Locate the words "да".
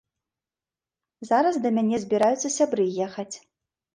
1.65-1.69